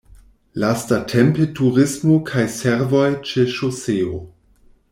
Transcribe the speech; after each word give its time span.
Lastatempe 0.61 1.45
turismo 1.59 2.17
kaj 2.31 2.47
servoj 2.57 3.07
ĉe 3.33 3.49
ŝoseo. 3.59 4.23